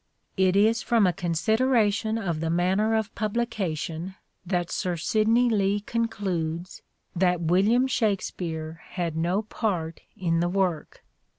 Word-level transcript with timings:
It 0.35 0.55
is 0.55 0.81
from 0.81 1.05
a 1.05 1.13
consideration 1.13 2.17
of 2.17 2.39
the 2.39 2.49
manner 2.49 2.95
of 2.95 3.13
publica 3.13 3.75
tion 3.75 4.15
that 4.43 4.71
Sir 4.71 4.97
Sidney 4.97 5.47
Lee 5.47 5.81
concludes 5.81 6.81
that 7.15 7.41
William 7.41 7.85
Shakspere 7.85 8.81
had 8.93 9.15
no 9.15 9.43
part 9.43 10.01
in 10.17 10.39
the 10.39 10.49
work. 10.49 11.03